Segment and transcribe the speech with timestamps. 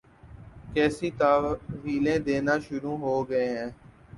[0.73, 3.69] کیسی تاویلیں دینا شروع ہو گئے ہیں۔